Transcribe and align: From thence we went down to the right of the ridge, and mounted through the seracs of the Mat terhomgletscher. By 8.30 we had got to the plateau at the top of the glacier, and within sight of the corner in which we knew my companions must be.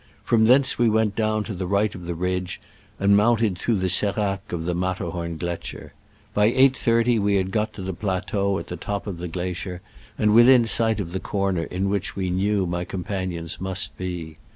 From 0.23 0.45
thence 0.47 0.79
we 0.79 0.89
went 0.89 1.15
down 1.15 1.43
to 1.43 1.53
the 1.53 1.67
right 1.67 1.93
of 1.93 2.05
the 2.05 2.15
ridge, 2.15 2.59
and 2.99 3.15
mounted 3.15 3.55
through 3.55 3.75
the 3.75 3.87
seracs 3.87 4.51
of 4.51 4.65
the 4.65 4.73
Mat 4.73 4.97
terhomgletscher. 4.97 5.91
By 6.33 6.51
8.30 6.51 7.19
we 7.19 7.35
had 7.35 7.51
got 7.51 7.71
to 7.73 7.83
the 7.83 7.93
plateau 7.93 8.57
at 8.57 8.65
the 8.65 8.77
top 8.77 9.05
of 9.05 9.19
the 9.19 9.27
glacier, 9.27 9.79
and 10.17 10.33
within 10.33 10.65
sight 10.65 10.99
of 10.99 11.11
the 11.11 11.19
corner 11.19 11.65
in 11.65 11.87
which 11.87 12.15
we 12.15 12.31
knew 12.31 12.65
my 12.65 12.83
companions 12.83 13.61
must 13.61 13.95
be. 13.95 14.37